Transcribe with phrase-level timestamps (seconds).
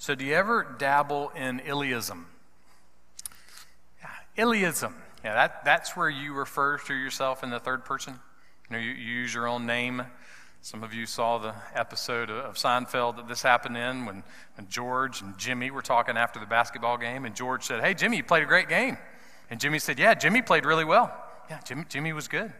[0.00, 2.24] So, do you ever dabble in Illeism?
[4.00, 4.94] Yeah, Illeism.
[5.22, 8.14] Yeah, that, that's where you refer to yourself in the third person.
[8.70, 10.02] You know, you, you use your own name.
[10.62, 14.22] Some of you saw the episode of Seinfeld that this happened in when,
[14.54, 18.16] when George and Jimmy were talking after the basketball game, and George said, Hey, Jimmy,
[18.16, 18.96] you played a great game.
[19.50, 21.14] And Jimmy said, Yeah, Jimmy played really well.
[21.50, 22.50] Yeah, Jimmy, Jimmy was good.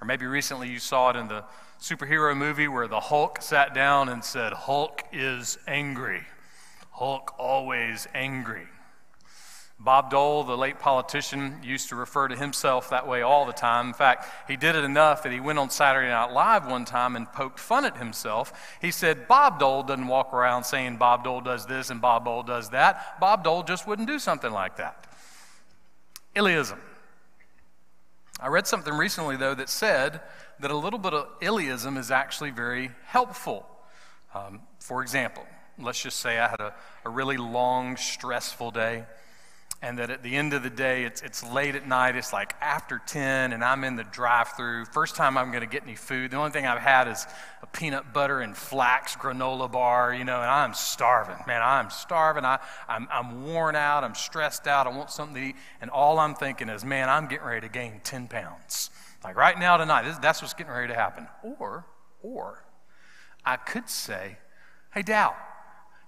[0.00, 1.44] Or maybe recently you saw it in the
[1.78, 6.22] superhero movie where the Hulk sat down and said, Hulk is angry.
[6.98, 8.66] Hulk always angry.
[9.78, 13.86] Bob Dole, the late politician, used to refer to himself that way all the time.
[13.86, 17.14] In fact, he did it enough that he went on Saturday Night Live one time
[17.14, 18.52] and poked fun at himself.
[18.80, 22.42] He said, Bob Dole doesn't walk around saying Bob Dole does this and Bob Dole
[22.42, 23.20] does that.
[23.20, 25.06] Bob Dole just wouldn't do something like that.
[26.34, 26.80] Illeism.
[28.40, 30.20] I read something recently, though, that said
[30.58, 33.68] that a little bit of Illeism is actually very helpful.
[34.34, 35.46] Um, for example,
[35.78, 39.04] let's just say I had a, a really long, stressful day
[39.80, 42.54] and that at the end of the day, it's, it's late at night, it's like
[42.60, 44.86] after 10, and I'm in the drive through.
[44.86, 46.32] First time I'm going to get any food.
[46.32, 47.24] The only thing I've had is
[47.62, 51.36] a peanut butter and flax granola bar, you know, and I'm starving.
[51.46, 52.44] Man, I'm starving.
[52.44, 54.02] I, I'm, I'm worn out.
[54.02, 54.88] I'm stressed out.
[54.88, 55.56] I want something to eat.
[55.80, 58.90] And all I'm thinking is, man, I'm getting ready to gain 10 pounds.
[59.22, 61.28] Like right now, tonight, this, that's what's getting ready to happen.
[61.44, 61.86] Or,
[62.20, 62.64] or,
[63.44, 64.38] I could say,
[64.92, 65.36] hey, Dow,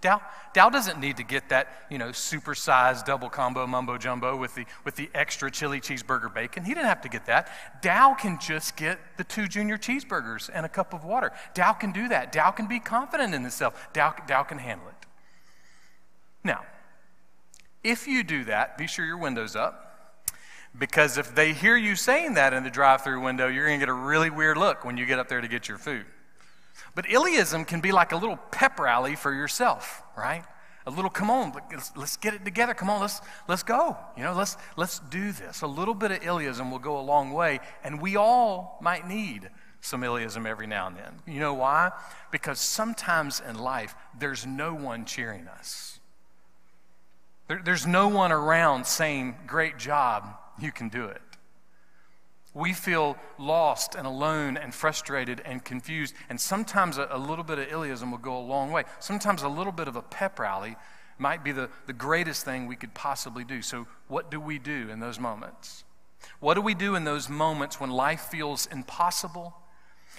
[0.00, 0.22] Dow,
[0.54, 4.64] Dow doesn't need to get that, you know, supersized double combo mumbo jumbo with the,
[4.84, 6.64] with the extra chili cheeseburger bacon.
[6.64, 7.50] He didn't have to get that.
[7.82, 11.32] Dow can just get the two junior cheeseburgers and a cup of water.
[11.52, 12.32] Dow can do that.
[12.32, 13.88] Dow can be confident in himself.
[13.92, 15.06] Dow, Dow can handle it.
[16.42, 16.64] Now,
[17.84, 19.86] if you do that, be sure your window's up.
[20.78, 23.84] Because if they hear you saying that in the drive through window, you're going to
[23.84, 26.06] get a really weird look when you get up there to get your food.
[26.94, 30.44] But Illeism can be like a little pep rally for yourself, right?
[30.86, 32.74] A little, come on, let's, let's get it together.
[32.74, 33.96] Come on, let's, let's go.
[34.16, 35.62] You know, let's, let's do this.
[35.62, 39.50] A little bit of Illeism will go a long way, and we all might need
[39.82, 41.20] some Illeism every now and then.
[41.26, 41.92] You know why?
[42.30, 46.00] Because sometimes in life, there's no one cheering us.
[47.48, 51.20] There, there's no one around saying, Great job, you can do it.
[52.52, 56.14] We feel lost and alone and frustrated and confused.
[56.28, 58.84] And sometimes a, a, little bit of Illeism will go a long way.
[58.98, 60.76] Sometimes a little bit of a pep rally
[61.16, 63.62] might be the, the greatest thing we could possibly do.
[63.62, 65.84] So, what do we do in those moments?
[66.40, 69.54] What do we do in those moments when life feels impossible?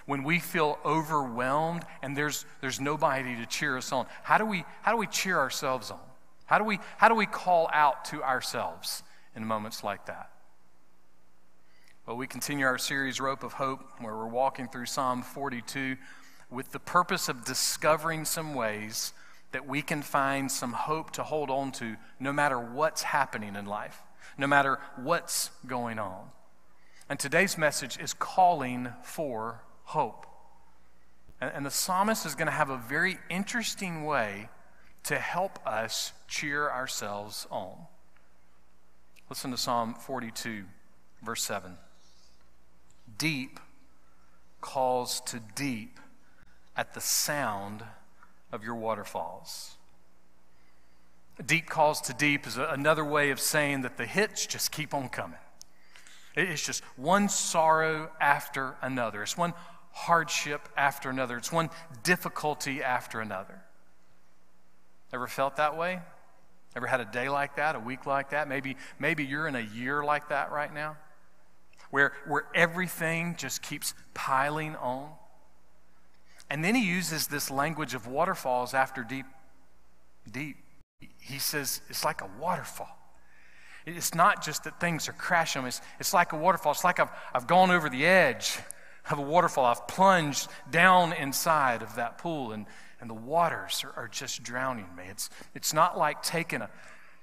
[0.06, 4.08] When we feel overwhelmed and there's, there's nobody to cheer us on?
[4.24, 6.00] How do, we, how do we cheer ourselves on?
[6.46, 9.04] How do, we, how do we call out to ourselves
[9.36, 10.32] in moments like that?
[12.08, 15.98] Well, we continue our series, Rope of Hope, where we're walking through Psalm 42
[16.50, 19.14] with the purpose of discovering some ways
[19.52, 23.68] that we can find some hope to hold on to no matter what's happening in
[23.68, 24.02] life,
[24.36, 26.32] no matter what's going on.
[27.08, 30.26] And today's message is calling for hope.
[31.40, 34.50] And, the psalmist is going to have a very interesting way
[35.04, 37.78] to help us cheer ourselves on.
[39.30, 40.64] Listen to Psalm 42,
[41.24, 41.78] verse 7
[43.22, 43.60] deep
[44.62, 46.00] calls to deep
[46.76, 47.84] at the sound
[48.52, 49.76] of your waterfalls.
[51.46, 55.08] Deep calls to deep is another way of saying that the hits just keep on
[55.08, 55.38] coming.
[56.36, 59.22] It's just one sorrow after another.
[59.22, 59.54] It's one
[59.92, 61.38] hardship after another.
[61.38, 61.70] It's one
[62.02, 63.62] difficulty after another.
[65.14, 66.00] Ever felt that way?
[66.76, 68.48] Ever had a day like that, a week like that?
[68.48, 70.98] Maybe, maybe you're in a year like that right now
[71.92, 75.10] where, where everything just keeps piling on.
[76.50, 79.26] And then he uses this language of waterfalls after deep,
[80.30, 80.58] deep.
[81.20, 82.98] He says it's like a waterfall.
[83.86, 86.74] It's not just that things are crashing, it's, it's like a waterfall.
[86.74, 88.60] It's like I've, I've gone over the edge
[89.10, 89.66] of a waterfall.
[89.66, 92.68] I've plunged down inside of that pool, and,
[93.00, 95.06] and the waters are, are just drowning me.
[95.10, 96.70] It's, it's not like taking a,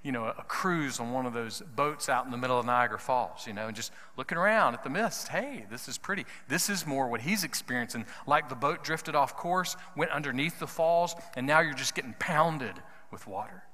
[0.02, 2.98] you know, a cruise on one of those boats out in the middle of Niagara
[2.98, 5.28] Falls, you know, and just looking around at the mist.
[5.28, 6.24] Hey, this is pretty.
[6.48, 8.06] This is more what he's experiencing.
[8.26, 12.14] Like the boat drifted off course, went underneath the falls, and now you're just getting
[12.18, 12.74] pounded
[13.10, 13.64] with water.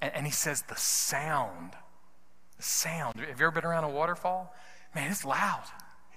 [0.00, 1.72] And, and he says the sound,
[2.56, 3.20] the sound.
[3.20, 4.54] Have you ever been around a waterfall?
[4.94, 5.64] Man, it's loud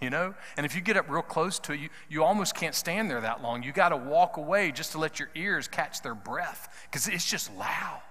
[0.01, 0.33] you know?
[0.57, 3.21] And if you get up real close to it, you, you almost can't stand there
[3.21, 3.63] that long.
[3.63, 7.29] You got to walk away just to let your ears catch their breath because it's
[7.29, 8.01] just loud.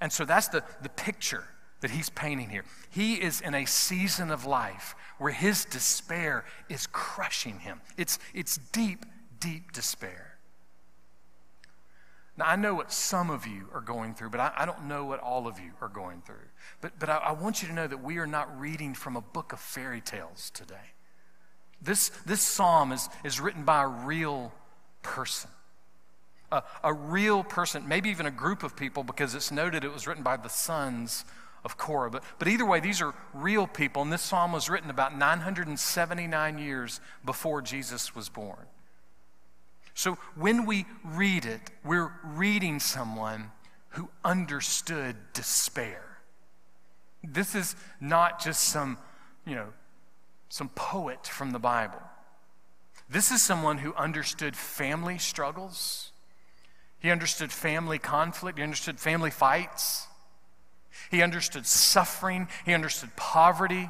[0.00, 1.44] And so that's the, the picture
[1.80, 2.64] that he's painting here.
[2.90, 7.80] He is in a season of life where his despair is crushing him.
[7.96, 9.04] It's, it's deep,
[9.40, 10.38] deep despair.
[12.36, 15.04] Now, I know what some of you are going through, but I, I don't know
[15.04, 16.36] what all of you are going through.
[16.80, 19.20] But, but I, I want you to know that we are not reading from a
[19.20, 20.94] book of fairy tales today.
[21.82, 24.52] This, this psalm is, is written by a real
[25.02, 25.50] person.
[26.50, 30.06] A, a real person, maybe even a group of people, because it's noted it was
[30.06, 31.24] written by the sons
[31.64, 32.10] of Korah.
[32.10, 36.58] But, but either way, these are real people, and this psalm was written about 979
[36.58, 38.66] years before Jesus was born.
[39.94, 43.50] So when we read it, we're reading someone
[43.90, 46.18] who understood despair.
[47.24, 48.96] This is not just some,
[49.44, 49.68] you know,
[50.48, 52.00] some poet from the Bible.
[53.10, 56.12] This is someone who understood family struggles.
[57.00, 58.58] He understood family conflict.
[58.58, 60.06] He understood family fights.
[61.10, 62.48] He understood suffering.
[62.64, 63.88] He understood poverty.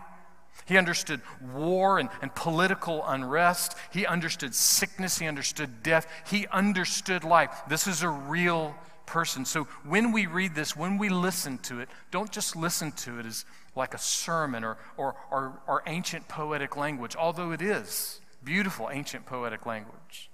[0.67, 3.75] He understood war and, and political unrest.
[3.91, 5.19] He understood sickness.
[5.19, 6.07] He understood death.
[6.29, 7.51] He understood life.
[7.69, 8.75] This is a real
[9.07, 9.47] person.
[9.47, 13.25] So when we read this, when we listen to it, don't just listen to it
[13.25, 18.89] as like a sermon or, or, or, or ancient poetic language, although it is beautiful
[18.93, 20.31] ancient poetic language.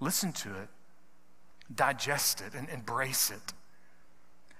[0.00, 0.68] Listen to it,
[1.74, 3.52] digest it, and embrace it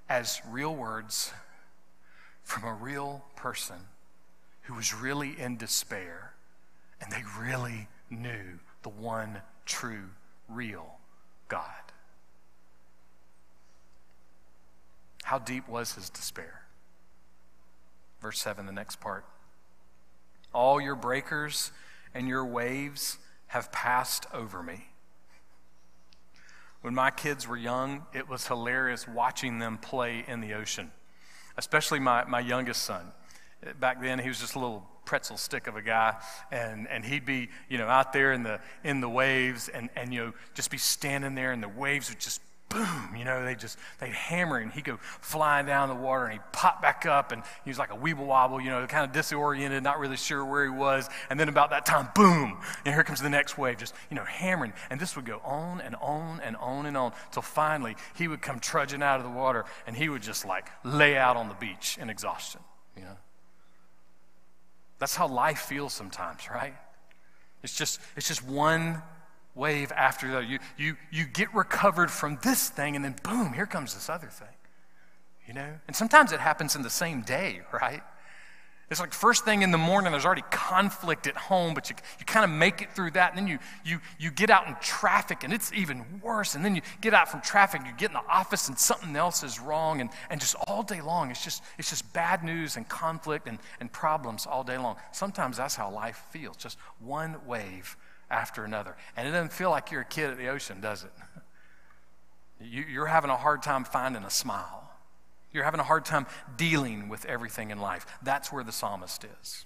[0.09, 1.33] as real words
[2.43, 3.77] from a real person
[4.63, 6.35] who was really in despair
[7.01, 10.11] and they really knew the one true,
[10.49, 10.97] real
[11.49, 11.65] God.
[15.25, 16.63] How deep was his despair?
[18.21, 19.25] Verse 7, the next part.
[20.55, 21.71] All your breakers
[22.15, 23.19] and your waves
[23.49, 24.87] have passed over me.
[26.81, 30.93] When my kids were young, it was hilarious watching them play in the ocean,
[31.57, 33.13] especially my, my youngest son.
[33.81, 36.15] Back then, he was just a little pretzel stick of a guy,
[36.53, 40.13] and, and he'd be, you know, out there in the, in the waves and, and,
[40.13, 43.55] you know, just be standing there, and the waves would just boom, you know, they
[43.55, 47.33] just, they'd hammer and he'd go flying down the water and he'd pop back up
[47.33, 50.45] and he was like a weeble wobble, you know, kind of disoriented, not really sure
[50.45, 51.09] where he was.
[51.31, 54.25] And then about that time, boom, and here comes the next wave, just, you know,
[54.25, 54.73] hammering.
[54.91, 58.43] And this would go on and on and on and on till finally he would
[58.43, 61.55] come trudging out of the water and he would just like lay out on the
[61.55, 62.61] beach in exhaustion,
[62.97, 63.17] you know.
[64.99, 66.75] That's how life feels sometimes, right?
[67.63, 69.03] It's just, it's just one
[69.59, 70.47] wave after the other.
[70.47, 74.29] You, you, you get recovered from this thing, and then boom, here comes this other
[74.29, 74.49] thing.
[75.47, 75.75] You know?
[75.87, 78.03] And sometimes it happens in the same day, right?
[78.91, 82.25] It's like first thing in the morning, there's already conflict at home, but you, you
[82.25, 83.31] kind of make it through that.
[83.31, 86.55] And then you, you, you get out in traffic, and it's even worse.
[86.55, 89.43] And then you get out from traffic, you get in the office, and something else
[89.43, 90.01] is wrong.
[90.01, 93.59] And, and just all day long, it's just, it's just bad news and conflict and,
[93.79, 94.97] and problems all day long.
[95.13, 97.95] Sometimes that's how life feels just one wave
[98.31, 98.97] after another.
[99.17, 101.13] And it doesn't feel like you're a kid at the ocean, does it?
[102.61, 104.91] You, are having a hard time finding a smile.
[105.53, 106.27] You're having a hard time
[106.57, 108.05] dealing with everything in life.
[108.21, 109.65] That's where the psalmist is.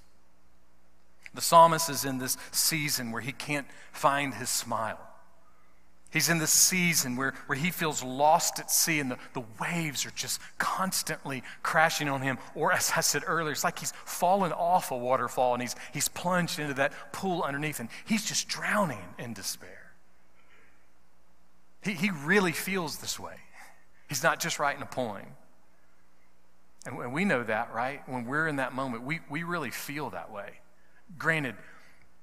[1.32, 5.00] The psalmist is in this season where he can't find his smile.
[6.12, 10.04] He's in this season where, where he feels lost at sea and the, the waves
[10.04, 12.38] are just constantly crashing on him.
[12.54, 16.08] Or, as I said earlier, it's like he's fallen off a waterfall and he's, he's
[16.08, 19.92] plunged into that pool underneath and he's just drowning in despair.
[21.82, 23.36] He, he really feels this way.
[24.06, 25.24] He's not just writing a poem.
[26.84, 28.02] And we know that, right?
[28.06, 30.58] When we're in that moment, we, we really feel that way.
[31.16, 31.54] Granted,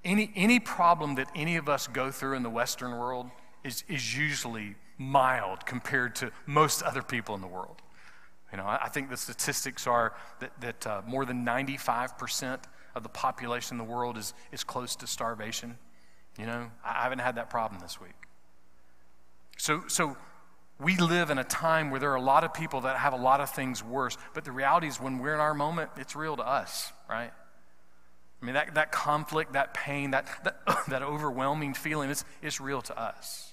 [0.03, 3.31] any, any problem that any of us go through in the Western world,
[3.63, 7.81] is, is usually mild compared to most other people in the world.
[8.51, 12.59] You know, I, I think the statistics are that, that uh, more than 95%
[12.95, 15.77] of the population in the world is, is close to starvation.
[16.37, 18.13] You know, I haven't had that problem this week.
[19.57, 20.17] So, so
[20.79, 23.17] we live in a time where there are a lot of people that have a
[23.17, 26.37] lot of things worse, but the reality is when we're in our moment, it's real
[26.37, 27.31] to us, right?
[28.41, 32.81] I mean, that, that conflict, that pain, that, that, that overwhelming feeling, it's, it's real
[32.83, 33.48] to us.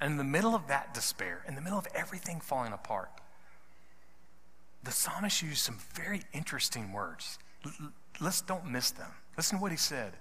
[0.00, 3.10] And in the middle of that despair, in the middle of everything falling apart,
[4.84, 7.38] the psalmist used some very interesting words.
[8.20, 9.10] Let's don't miss them.
[9.36, 10.12] Listen to what he said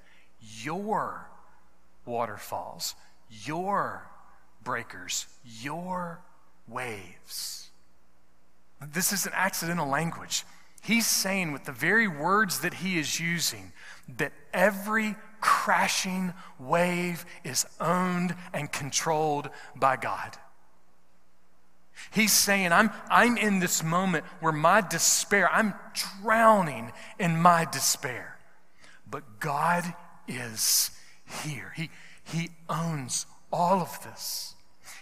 [0.42, 1.30] Your
[2.06, 2.96] waterfalls,
[3.30, 4.10] your
[4.64, 6.22] breakers, your
[6.68, 7.70] waves.
[8.94, 10.44] This is an accidental language.
[10.84, 13.74] He's saying with the very words that he is using
[14.18, 20.38] that every crashing wave is owned and controlled by God.
[22.12, 25.74] He's saying, I'm, I'm in this moment where my despair, I'm
[26.22, 28.38] drowning in my despair.
[29.10, 29.84] But God
[30.28, 30.92] is
[31.44, 31.74] here.
[31.76, 31.90] He,
[32.24, 34.54] he owns all of this.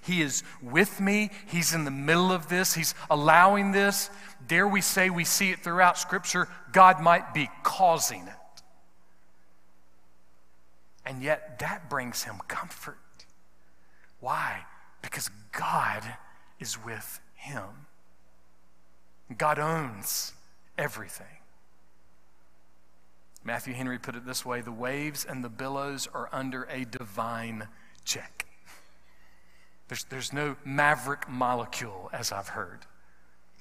[0.01, 1.31] He is with me.
[1.47, 2.75] He's in the middle of this.
[2.75, 4.09] He's allowing this.
[4.47, 6.47] Dare we say we see it throughout Scripture?
[6.71, 8.61] God might be causing it.
[11.05, 12.97] And yet that brings him comfort.
[14.19, 14.61] Why?
[15.01, 16.03] Because God
[16.59, 17.63] is with him.
[19.37, 20.33] God owns
[20.77, 21.25] everything.
[23.43, 27.67] Matthew Henry put it this way the waves and the billows are under a divine
[28.03, 28.47] check.
[29.87, 32.79] There's, there's no maverick molecule, as I've heard.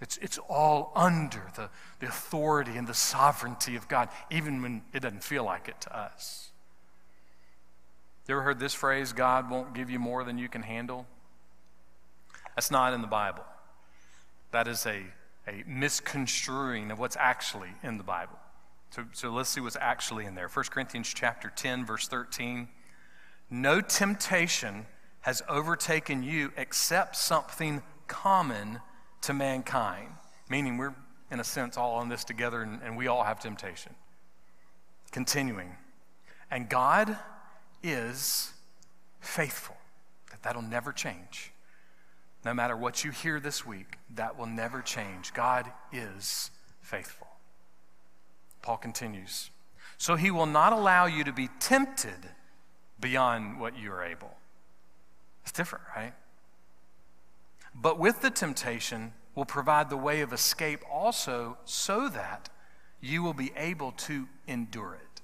[0.01, 1.71] It's, it's all under the,
[2.01, 5.97] the authority and the sovereignty of God, even when it doesn't feel like it to
[5.97, 6.51] us.
[8.27, 11.07] You ever heard this phrase, God won't give you more than you can handle?
[12.57, 13.45] That's not in the Bible.
[14.51, 15.03] That is a,
[15.47, 18.39] a misconstruing of what's actually in the Bible.
[18.91, 20.49] So, so let's see what's actually in there.
[20.49, 22.69] 1 Corinthians chapter 10, verse 13.
[23.51, 24.87] No temptation
[25.21, 28.81] has overtaken you except something common
[29.26, 30.09] to mankind.
[30.49, 30.95] Meaning we're,
[31.31, 33.95] in a sense, all on this together and, and we all have temptation.
[35.11, 35.76] Continuing.
[36.50, 37.16] And God
[37.83, 38.52] is
[39.21, 39.76] faithful.
[40.31, 41.52] That that'll never change.
[42.45, 45.33] No matter what you hear this week, that will never change.
[45.33, 46.50] God is
[46.83, 47.28] faithful.
[48.61, 49.50] Paul continues.
[49.97, 52.31] So he will not allow you to be tempted
[53.00, 54.35] beyond what you are able.
[55.43, 56.12] It's different, right?
[57.75, 62.49] But with the temptation, will provide the way of escape also so that
[63.00, 65.21] you will be able to endure it.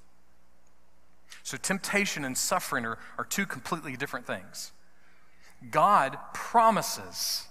[1.42, 4.72] So, temptation and suffering are, are two completely different things.
[5.70, 7.46] God promises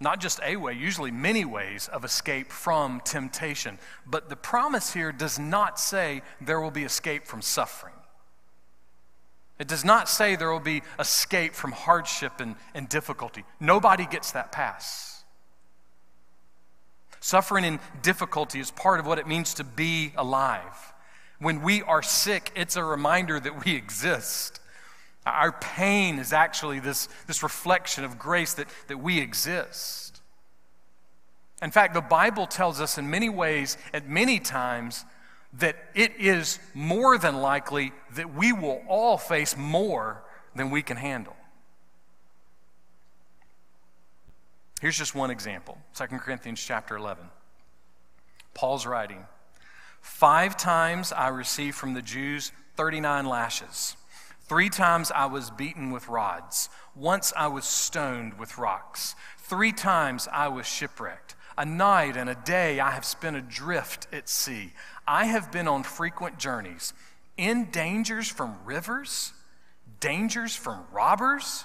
[0.00, 3.78] not just a way, usually many ways of escape from temptation.
[4.06, 7.94] But the promise here does not say there will be escape from suffering.
[9.58, 13.44] It does not say there will be escape from hardship and, and difficulty.
[13.58, 15.24] Nobody gets that pass.
[17.20, 20.92] Suffering and difficulty is part of what it means to be alive.
[21.40, 24.60] When we are sick, it's a reminder that we exist.
[25.26, 30.20] Our pain is actually this, this reflection of grace that, that we exist.
[31.60, 35.04] In fact, the Bible tells us in many ways, at many times,
[35.54, 40.22] that it is more than likely that we will all face more
[40.54, 41.36] than we can handle.
[44.80, 47.24] Here's just one example 2 Corinthians chapter 11.
[48.54, 49.24] Paul's writing
[50.00, 53.96] Five times I received from the Jews 39 lashes.
[54.48, 56.70] Three times I was beaten with rods.
[56.94, 59.14] Once I was stoned with rocks.
[59.38, 61.34] Three times I was shipwrecked.
[61.58, 64.72] A night and a day I have spent adrift at sea.
[65.08, 66.92] I have been on frequent journeys,
[67.36, 69.32] in dangers from rivers,
[69.98, 71.64] dangers from robbers,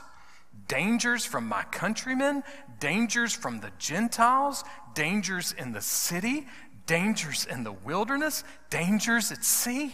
[0.67, 2.43] dangers from my countrymen,
[2.79, 4.63] dangers from the Gentiles,
[4.95, 6.47] dangers in the city,
[6.87, 9.93] dangers in the wilderness, dangers at sea.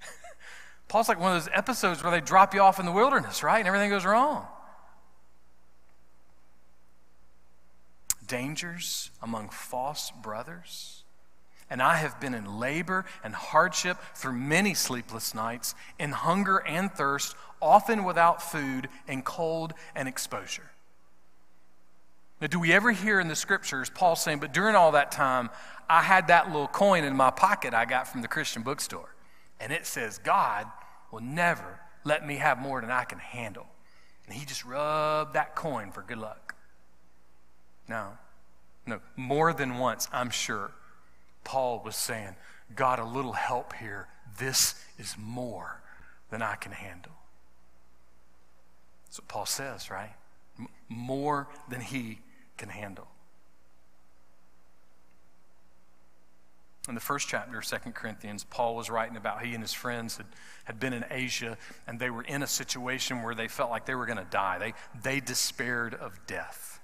[0.88, 3.58] Paul's like one of those episodes where they drop you off in the wilderness, right?
[3.58, 4.46] And everything goes wrong.
[8.28, 11.02] Dangers among false brothers.
[11.70, 16.90] And I have been in labor and hardship through many sleepless nights, in hunger and
[16.90, 20.70] thirst, often without food, in cold and exposure.
[22.40, 25.50] Now, do we ever hear in the scriptures Paul saying, but during all that time,
[25.90, 29.14] I had that little coin in my pocket I got from the Christian bookstore?
[29.60, 30.66] And it says, God
[31.10, 33.66] will never let me have more than I can handle.
[34.26, 36.47] And he just rubbed that coin for good luck.
[37.88, 38.18] No,
[38.86, 40.72] no, more than once, I'm sure,
[41.44, 42.36] Paul was saying,
[42.74, 44.08] God, a little help here.
[44.38, 45.80] This is more
[46.30, 47.12] than I can handle.
[49.06, 50.12] That's what Paul says, right?
[50.88, 52.18] More than he
[52.58, 53.08] can handle.
[56.88, 60.16] In the first chapter of 2 Corinthians, Paul was writing about he and his friends
[60.16, 60.26] had,
[60.64, 63.94] had been in Asia and they were in a situation where they felt like they
[63.94, 64.58] were going to die.
[64.58, 66.80] They, they despaired of death.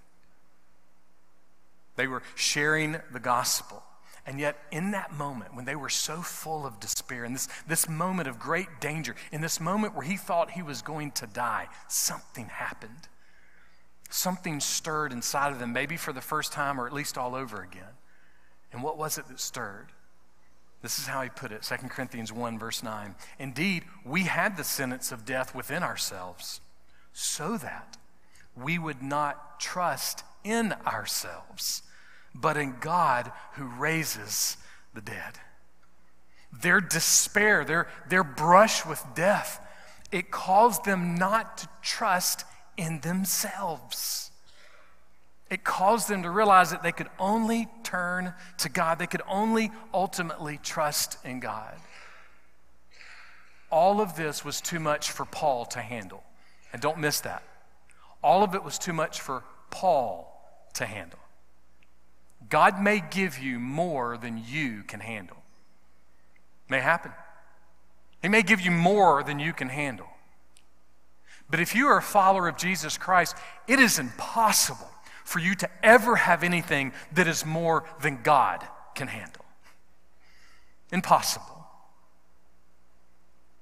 [1.97, 3.83] They were sharing the gospel.
[4.27, 7.89] And yet, in that moment, when they were so full of despair, in this, this
[7.89, 11.69] moment of great danger, in this moment where he thought he was going to die,
[11.89, 13.09] something happened.
[14.09, 17.63] Something stirred inside of them, maybe for the first time or at least all over
[17.63, 17.99] again.
[18.73, 19.89] And what was it that stirred?
[20.81, 23.15] This is how he put it 2 Corinthians 1, verse 9.
[23.39, 26.61] Indeed, we had the sentence of death within ourselves,
[27.13, 27.97] so that
[28.57, 31.83] we would not trust in ourselves,
[32.35, 34.57] but in God who raises
[34.93, 35.41] the dead.
[36.53, 39.61] Their despair, their, their brush with death,
[40.13, 42.45] it caused them not to trust
[42.77, 44.31] in themselves.
[45.51, 49.73] It caused them to realize that they could only turn to God, they could only
[49.93, 51.75] ultimately trust in God.
[53.71, 56.23] All of this was too much for Paul to handle.
[56.73, 57.43] And don't miss that.
[58.23, 60.34] All of it was too much for Paul
[60.75, 61.19] to handle.
[62.49, 65.39] God may give you more than you can handle.
[66.69, 67.13] May happen.
[68.23, 70.09] He may give you more than you can handle.
[71.51, 73.37] But if you are a follower of Jesus Christ,
[73.69, 74.91] it is impossible
[75.25, 79.45] for you to ever have anything that is more than God can handle.
[80.91, 81.54] Impossible.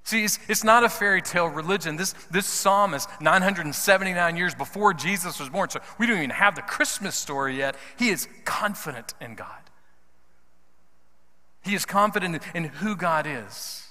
[0.03, 1.95] See, it's, it's, not a fairy tale religion.
[1.95, 6.55] This, this psalm is 979 years before Jesus was born, so we don't even have
[6.55, 7.77] the Christmas story yet.
[7.97, 9.61] He is confident in God.
[11.63, 13.87] He is confident in who God is.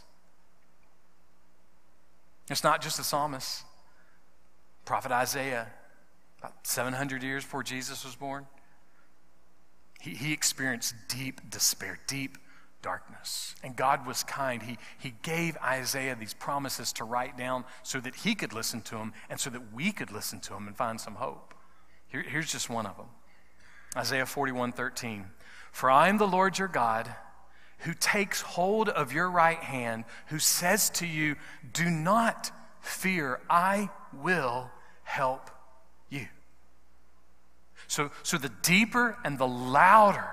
[2.50, 3.64] It's not just the psalmist.
[4.85, 5.69] Prophet Isaiah,
[6.40, 8.47] about 700 years before Jesus was born,
[10.02, 12.37] he, he experienced deep despair, deep
[12.82, 13.54] darkness.
[13.62, 14.62] And God was kind.
[14.62, 18.96] He, he gave Isaiah these promises to write down so that he could listen to
[18.96, 21.54] them and so that we could listen to them and find some hope.
[22.08, 23.06] Here, here's just one of them
[23.96, 25.26] Isaiah 41 13.
[25.70, 27.14] For I am the Lord your God
[27.78, 31.36] who takes hold of your right hand, who says to you,
[31.72, 34.70] Do not fear, I will
[35.02, 35.50] help
[36.08, 36.26] you.
[37.88, 40.30] So, so the deeper and the louder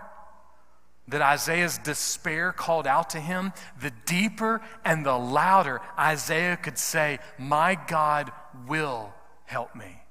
[1.10, 7.20] that Isaiah's despair called out to him, the deeper and the louder Isaiah could say,
[7.38, 8.32] My God
[8.68, 9.14] will
[9.46, 10.04] help me.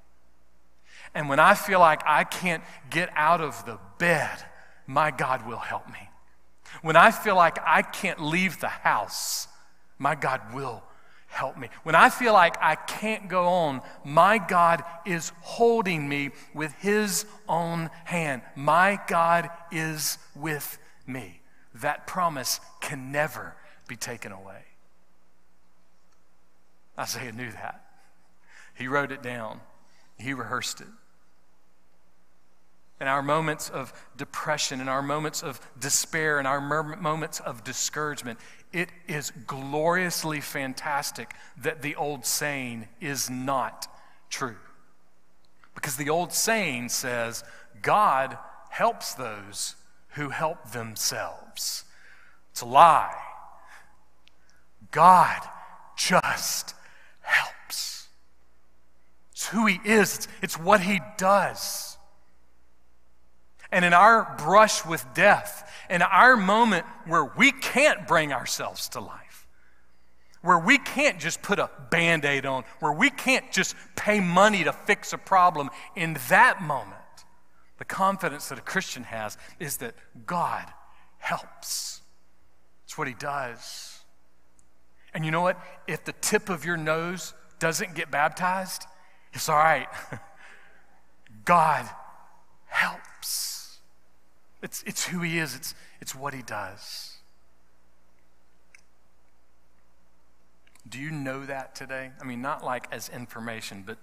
[1.15, 4.43] And when I feel like I can't get out of the bed,
[4.85, 6.09] my God will help me.
[6.81, 9.47] When I feel like I can't leave the house,
[9.97, 10.83] my God will
[11.27, 11.69] help me.
[11.83, 17.25] When I feel like I can't go on, my God is holding me with His
[17.47, 18.41] own hand.
[18.55, 20.77] My God is with
[21.09, 21.41] me.
[21.73, 23.55] That promise can never
[23.87, 24.63] be taken away.
[26.97, 27.85] Isaiah knew that.
[28.75, 29.59] He wrote it down,
[30.17, 30.87] he rehearsed it.
[33.01, 38.39] In our moments of depression, in our moments of despair, in our moments of discouragement,
[38.73, 43.87] it is gloriously fantastic that the old saying is not
[44.29, 44.57] true.
[45.75, 47.43] Because the old saying says,
[47.81, 48.37] God
[48.69, 49.75] helps those
[50.09, 51.85] who help themselves.
[52.51, 53.15] It's a lie.
[54.91, 55.41] God
[55.95, 56.73] just
[57.21, 58.07] helps.
[59.31, 61.97] It's who He is, it's, it's what He does.
[63.71, 68.99] And in our brush with death, in our moment where we can't bring ourselves to
[68.99, 69.47] life,
[70.41, 74.63] where we can't just put a band aid on, where we can't just pay money
[74.63, 76.98] to fix a problem, in that moment,
[77.79, 80.65] the confidence that a Christian has is that God
[81.17, 82.01] helps.
[82.83, 83.99] It's what He does.
[85.13, 85.57] And you know what?
[85.87, 88.83] If the tip of your nose doesn't get baptized,
[89.33, 89.87] it's all right.
[91.45, 91.89] God
[92.67, 93.79] helps.
[94.61, 97.15] It's, it's who He is, it's, it's what He does.
[100.87, 102.11] Do you know that today?
[102.19, 103.99] I mean, not like as information, but,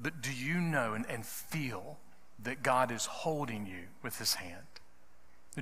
[0.00, 1.98] but do you know and, and feel
[2.42, 4.64] that God is holding you with his hand?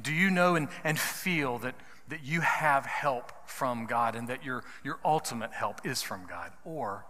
[0.00, 1.74] Do you know and, and feel that,
[2.08, 6.52] that you have help from God and that your, your ultimate help is from God?
[6.64, 7.06] Or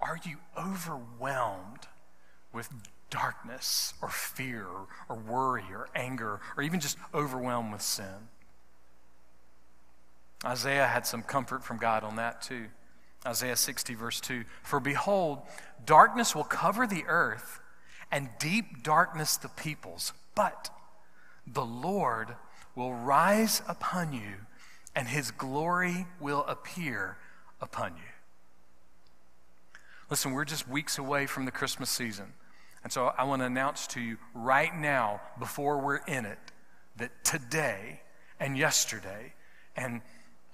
[0.00, 1.86] are you overwhelmed
[2.52, 2.68] with
[3.08, 8.28] darkness or fear or, or worry or anger or even just overwhelmed with sin?
[10.44, 12.66] Isaiah had some comfort from God on that too.
[13.24, 15.40] Isaiah 60, verse 2 For behold,
[15.84, 17.60] darkness will cover the earth
[18.10, 20.12] and deep darkness the peoples.
[20.34, 20.70] But
[21.46, 22.36] the Lord
[22.74, 24.34] will rise upon you,
[24.94, 27.16] and his glory will appear
[27.60, 28.02] upon you.
[30.10, 32.32] Listen, we're just weeks away from the Christmas season.
[32.84, 36.38] And so I want to announce to you right now, before we're in it,
[36.96, 38.00] that today
[38.38, 39.32] and yesterday
[39.76, 40.00] and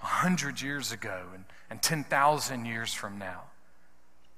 [0.00, 3.42] 100 years ago and, and 10,000 years from now,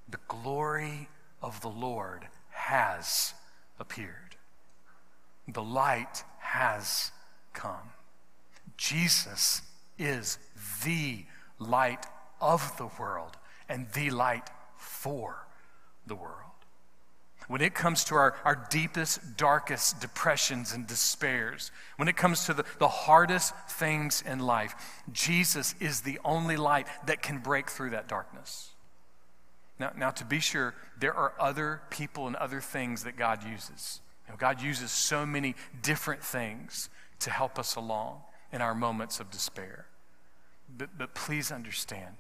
[0.08, 1.08] the glory
[1.42, 3.34] of the Lord has
[3.78, 4.36] appeared.
[5.46, 7.12] The light has
[7.52, 7.90] come.
[8.76, 9.62] Jesus
[9.98, 10.38] is
[10.84, 11.24] the
[11.58, 12.06] light
[12.40, 13.36] of the world
[13.68, 15.46] and the light for
[16.06, 16.40] the world.
[17.46, 22.54] When it comes to our, our deepest, darkest depressions and despairs, when it comes to
[22.54, 24.74] the, the hardest things in life,
[25.12, 28.70] Jesus is the only light that can break through that darkness.
[29.78, 34.00] Now, now, to be sure, there are other people and other things that God uses.
[34.26, 36.88] You know, God uses so many different things
[37.20, 38.20] to help us along
[38.52, 39.86] in our moments of despair.
[40.76, 42.14] But, but please understand,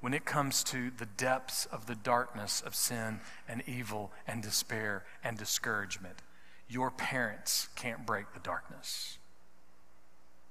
[0.00, 5.04] when it comes to the depths of the darkness of sin and evil and despair
[5.22, 6.22] and discouragement,
[6.68, 9.18] your parents can't break the darkness.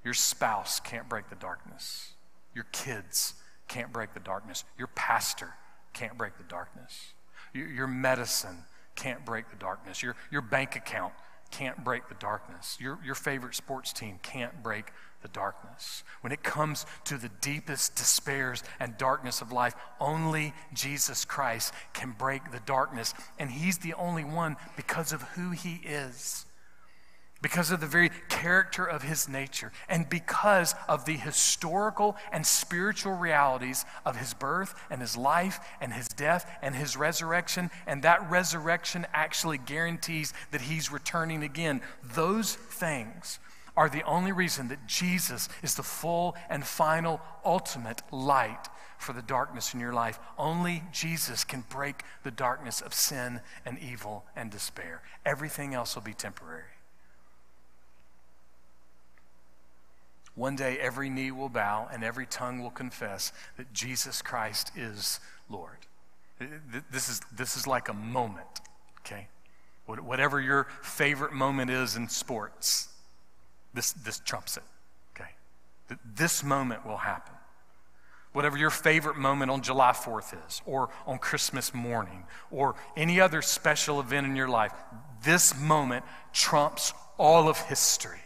[0.04, 2.12] Your spouse can't break the darkness.
[2.54, 3.36] Your kids
[3.68, 4.64] can't break the darkness.
[4.78, 5.54] Your pastor
[5.98, 7.14] can't break the darkness.
[7.54, 8.58] Your, your medicine
[8.96, 10.04] can't break the darkness.
[10.04, 11.14] Your, your bank account
[11.52, 12.78] can't break the darkness.
[12.80, 16.04] Your, your favorite sports team can't break the darkness.
[16.22, 22.12] When it comes to the deepest despairs and darkness of life, only Jesus Christ can
[22.12, 23.14] break the darkness.
[23.40, 26.47] And He's the only one because of who He is
[27.42, 33.14] because of the very character of his nature, and because of the historical and spiritual
[33.14, 38.30] realities of his birth and his life and his death and his resurrection, and that
[38.30, 41.82] resurrection actually guarantees that he's returning again.
[42.04, 43.40] Those things
[43.76, 49.22] are the only reason that Jesus is the full and final, ultimate light for the
[49.22, 50.20] darkness in your life.
[50.40, 55.04] Only Jesus can break the darkness of sin and evil and despair.
[55.24, 56.77] Everything else will be temporary.
[60.38, 65.20] One day every knee will bow and every tongue will confess that Jesus Christ is
[65.50, 65.78] Lord.
[66.92, 68.62] This is, this is like a moment,
[69.00, 69.30] okay?
[69.88, 72.90] Whatever your favorite moment is in sports,
[73.74, 74.64] this, this trumps it,
[75.16, 75.32] okay?
[76.16, 77.34] This moment will happen.
[78.34, 83.42] Whatever your favorite moment on July 4th is, or on Christmas morning, or any other
[83.42, 84.72] special event in your life,
[85.24, 88.20] this moment trumps all of history.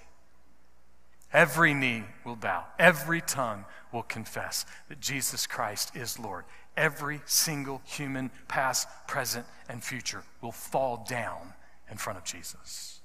[1.33, 6.45] Every knee will bow, every tongue will confess that Jesus Christ is Lord.
[6.77, 11.53] Every single human, past, present, and future, will fall down
[11.89, 13.01] in front of Jesus.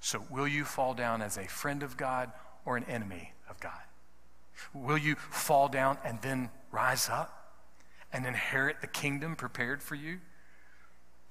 [0.00, 2.30] So, will you fall down as a friend of God
[2.64, 3.80] or an enemy of God?
[4.74, 7.54] Will you fall down and then rise up
[8.12, 10.18] and inherit the kingdom prepared for you?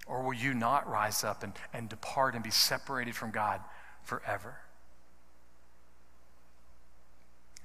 [0.08, 3.62] Or will you not rise up and, and depart and be separated from God
[4.04, 4.58] forever?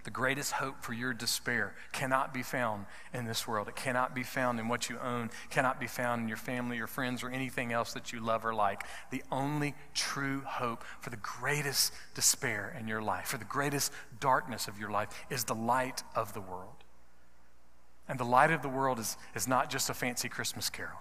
[0.07, 3.67] The greatest hope for your despair cannot be found in this world.
[3.67, 6.87] It cannot be found in what you own, cannot be found in your family, your
[6.87, 8.85] friends, or anything else that you love or like.
[9.11, 13.91] The only true hope for the greatest despair in your life, for the greatest
[14.21, 16.85] darkness of your life, is the light of the world.
[18.09, 21.01] And the light of the world is, is not just a fancy Christmas carol.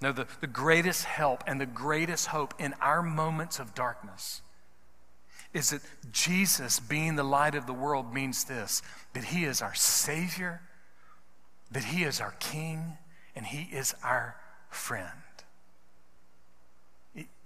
[0.00, 4.42] No, the, the greatest help and the greatest hope in our moments of darkness
[5.56, 5.80] is that
[6.12, 8.82] Jesus, being the light of the world, means this
[9.14, 10.60] that He is our Savior,
[11.70, 12.98] that He is our King,
[13.34, 14.36] and He is our
[14.68, 15.10] friend.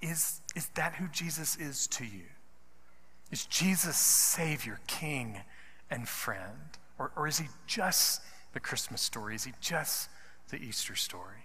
[0.02, 2.24] Is, is that who Jesus is to you?
[3.30, 5.42] Is Jesus Savior, King,
[5.88, 6.78] and friend?
[6.98, 8.22] Or, or is He just
[8.54, 9.36] the Christmas story?
[9.36, 10.08] Is He just
[10.48, 11.44] the Easter story?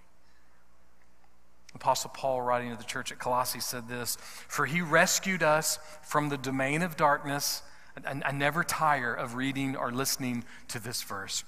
[1.76, 6.30] Apostle Paul, writing to the church at Colossae, said this For he rescued us from
[6.30, 7.62] the domain of darkness.
[8.06, 11.44] And I never tire of reading or listening to this verse.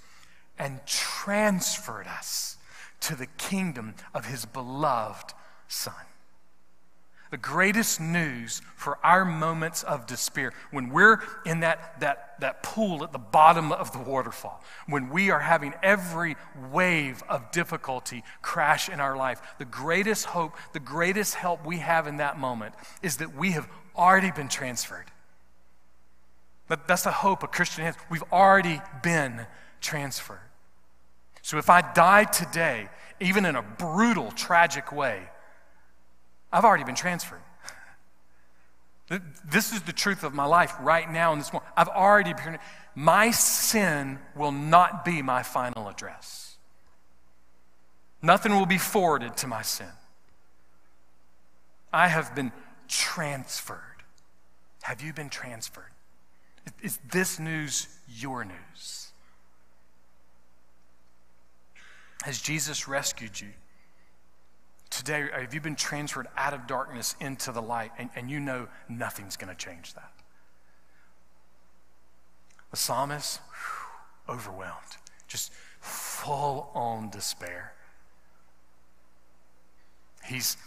[0.60, 2.58] And transferred us
[3.02, 5.34] to the kingdom of his beloved
[5.68, 5.94] Son.
[7.30, 13.04] The greatest news for our moments of despair, when we're in that, that, that pool
[13.04, 16.38] at the bottom of the waterfall, when we are having every
[16.72, 22.08] wave of difficulty crash in our life, the greatest hope, the greatest help we have
[22.08, 25.12] in that moment is that we have already been transferred.
[26.70, 27.96] That's the hope a Christian has.
[28.10, 29.46] We've already been
[29.82, 30.40] transferred.
[31.42, 35.30] So if I die today, even in a brutal, tragic way,
[36.52, 37.42] I've already been transferred.
[39.50, 41.72] This is the truth of my life right now in this moment.
[41.78, 42.60] I've already been.
[42.94, 46.58] My sin will not be my final address.
[48.22, 49.88] Nothing will be forwarded to my sin.
[51.94, 52.52] I have been
[52.88, 53.80] transferred.
[54.82, 55.92] Have you been transferred?
[56.82, 59.12] Is this news your news?
[62.24, 63.50] Has Jesus rescued you?
[64.89, 68.39] Today, uh, have you been transferred out of darkness into the light and, and you
[68.39, 70.12] know nothing's going to change that?
[72.71, 74.97] The psalmist, whew, overwhelmed,
[75.28, 77.73] just full on despair.
[80.26, 80.58] He's,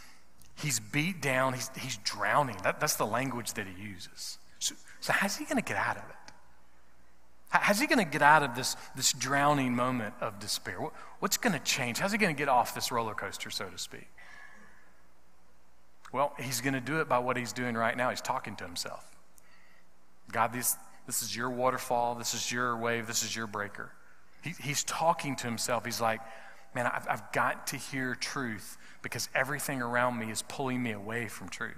[0.57, 2.57] he's beat down, he's, he's drowning.
[2.63, 4.39] That, that's the language that he uses.
[4.59, 6.17] So, so how's he going to get out of it?
[7.51, 10.79] How's he going to get out of this, this drowning moment of despair?
[11.19, 11.99] What's going to change?
[11.99, 14.09] How's he going to get off this roller coaster, so to speak?
[16.13, 18.11] Well, he's going to do it by what he's doing right now.
[18.11, 19.05] He's talking to himself.
[20.31, 22.15] God, this, this is your waterfall.
[22.15, 23.09] This is your wave.
[23.09, 23.91] This is your breaker.
[24.43, 25.85] He, he's talking to himself.
[25.85, 26.21] He's like,
[26.73, 31.27] man, I've, I've got to hear truth because everything around me is pulling me away
[31.27, 31.75] from truth.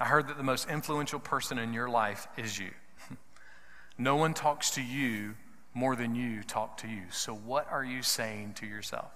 [0.00, 2.70] I heard that the most influential person in your life is you.
[3.98, 5.34] No one talks to you
[5.72, 7.02] more than you talk to you.
[7.10, 9.10] So, what are you saying to yourself?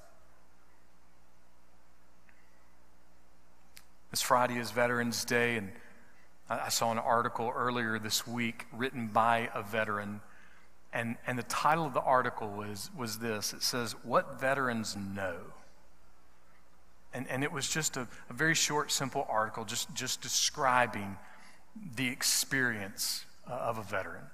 [4.11, 5.71] This Friday is Veterans Day, and
[6.49, 10.21] I saw an article earlier this week written by a veteran.
[10.93, 15.37] And, and the title of the article was, was this it says, What Veterans Know.
[17.13, 21.17] And, and it was just a, a very short, simple article just, just describing
[21.97, 24.25] the experience uh, of a veteran.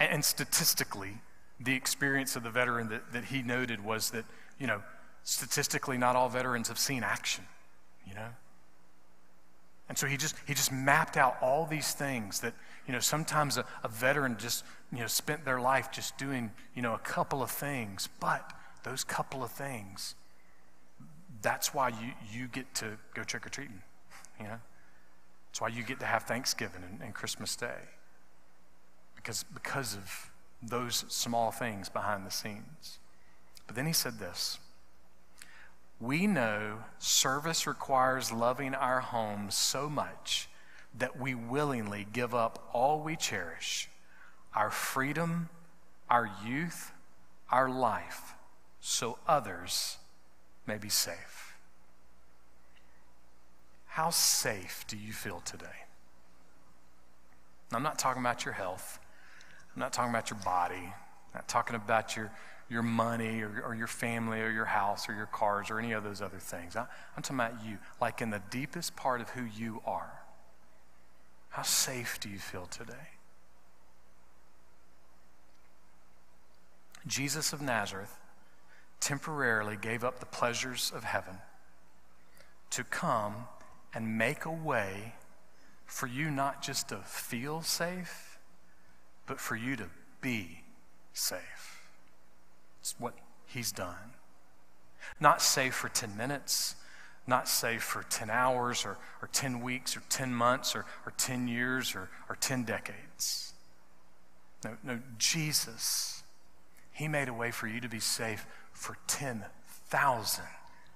[0.00, 1.20] And, statistically,
[1.58, 4.24] the experience of the veteran that, that he noted was that,
[4.58, 4.82] you know,
[5.24, 7.44] statistically, not all veterans have seen action,
[8.06, 8.28] you know?
[9.88, 12.54] And so he just, he just mapped out all these things that,
[12.86, 16.82] you know, sometimes a, a veteran just, you know, spent their life just doing, you
[16.82, 18.52] know, a couple of things, but
[18.84, 20.14] those couple of things
[21.42, 23.82] that's why you, you get to go trick or treating,
[24.38, 24.58] you know?
[25.48, 27.78] That's why you get to have Thanksgiving and, and Christmas Day.
[29.18, 30.30] Because, because of
[30.62, 32.98] those small things behind the scenes.
[33.66, 34.58] But then he said this
[36.00, 40.48] We know service requires loving our homes so much
[40.96, 43.88] that we willingly give up all we cherish
[44.54, 45.50] our freedom,
[46.08, 46.92] our youth,
[47.50, 48.34] our life,
[48.80, 49.98] so others
[50.66, 51.54] may be safe.
[53.86, 55.66] How safe do you feel today?
[57.72, 58.98] I'm not talking about your health.
[59.78, 60.74] I'm not talking about your body.
[60.74, 62.32] I'm not talking about your,
[62.68, 66.02] your money or, or your family or your house or your cars or any of
[66.02, 66.74] those other things.
[66.74, 66.80] I,
[67.16, 70.10] I'm talking about you, like in the deepest part of who you are.
[71.50, 72.92] How safe do you feel today?
[77.06, 78.18] Jesus of Nazareth
[78.98, 81.36] temporarily gave up the pleasures of heaven
[82.70, 83.46] to come
[83.94, 85.14] and make a way
[85.86, 88.27] for you not just to feel safe,
[89.28, 89.86] but for you to
[90.20, 90.62] be
[91.12, 91.90] safe.
[92.80, 93.14] It's what
[93.46, 94.14] he's done.
[95.20, 96.74] Not safe for 10 minutes,
[97.26, 101.46] not safe for 10 hours or, or 10 weeks or 10 months or, or 10
[101.46, 103.52] years or, or 10 decades.
[104.64, 106.22] No, no, Jesus,
[106.92, 110.44] he made a way for you to be safe for 10,000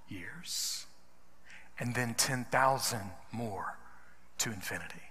[0.09, 0.85] years,
[1.79, 2.99] and then 10,000
[3.31, 3.77] more
[4.39, 5.01] to infinity.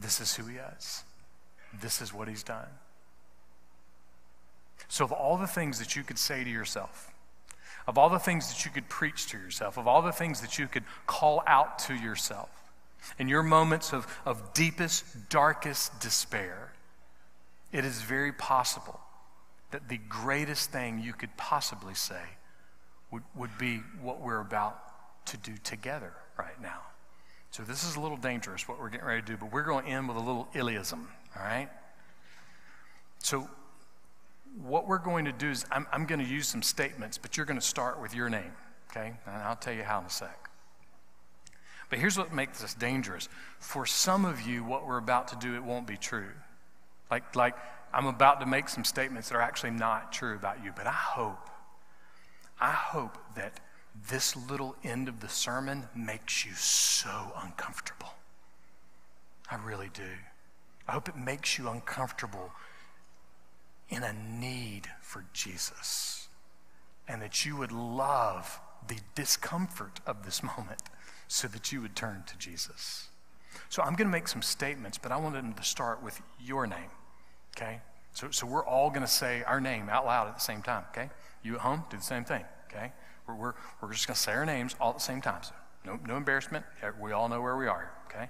[0.00, 1.04] This is who he is.
[1.80, 2.68] This is what he's done.
[4.88, 7.12] So, of all the things that you could say to yourself,
[7.86, 10.58] of all the things that you could preach to yourself, of all the things that
[10.58, 12.50] you could call out to yourself,
[13.18, 16.72] in your moments of, of deepest, darkest despair,
[17.72, 19.00] it is very possible
[19.70, 22.22] that the greatest thing you could possibly say
[23.10, 24.78] would, would be what we're about
[25.26, 26.80] to do together right now.
[27.50, 29.84] So this is a little dangerous what we're getting ready to do, but we're going
[29.84, 31.06] to end with a little Illeism,
[31.36, 31.68] all right?
[33.18, 33.48] So
[34.62, 37.46] what we're going to do is I'm, I'm going to use some statements, but you're
[37.46, 38.52] going to start with your name,
[38.90, 39.14] okay?
[39.26, 40.50] And I'll tell you how in a sec.
[41.90, 43.28] But here's what makes this dangerous.
[43.58, 46.28] For some of you, what we're about to do, it won't be true.
[47.10, 47.56] Like, like
[47.92, 50.92] I'm about to make some statements that are actually not true about you, but I
[50.92, 51.48] hope,
[52.60, 53.60] I hope that
[54.08, 58.14] this little end of the sermon makes you so uncomfortable.
[59.50, 60.02] I really do.
[60.86, 62.52] I hope it makes you uncomfortable
[63.88, 66.28] in a need for Jesus
[67.06, 70.82] and that you would love the discomfort of this moment
[71.26, 73.08] so that you would turn to Jesus.
[73.68, 76.66] So I'm going to make some statements, but I wanted them to start with your
[76.66, 76.90] name.
[77.56, 77.80] Okay?
[78.12, 80.84] So, so we're all going to say our name out loud at the same time.
[80.92, 81.10] Okay?
[81.42, 82.44] You at home, do the same thing.
[82.70, 82.92] Okay?
[83.34, 85.42] We're, we're, just going to say our names all at the same time.
[85.42, 85.52] So
[85.84, 86.64] no, no embarrassment.
[87.00, 87.92] We all know where we are.
[88.06, 88.28] Okay?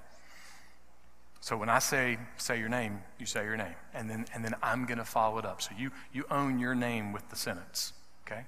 [1.40, 4.54] So when I say say your name, you say your name, and then and then
[4.62, 5.62] I'm going to follow it up.
[5.62, 7.92] So you you own your name with the sentence.
[8.26, 8.42] Okay?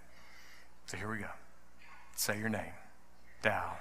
[0.86, 1.30] So here we go.
[2.16, 2.72] Say your name.
[3.42, 3.74] Dow.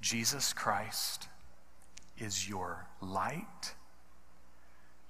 [0.00, 1.28] Jesus Christ
[2.18, 3.74] is your light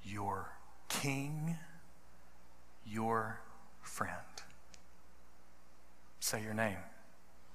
[0.07, 0.53] your
[0.88, 1.57] king,
[2.87, 3.40] your
[3.83, 4.12] friend.
[6.27, 6.79] Say your name,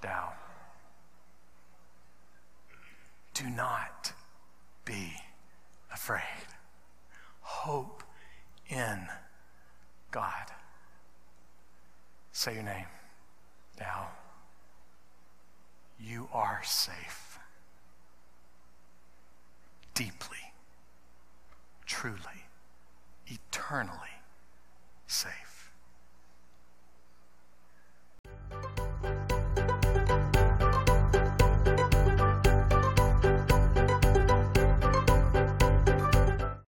[0.02, 0.32] Dow.
[3.34, 4.14] Do not
[4.86, 5.12] be
[5.94, 6.48] afraid.
[7.42, 8.02] Hope
[8.70, 9.10] in
[10.12, 10.46] God.
[12.32, 12.86] Say your name
[13.78, 14.08] now.
[16.00, 17.40] You are safe.
[19.94, 20.54] Deeply,
[21.86, 22.46] truly,
[23.28, 24.22] eternally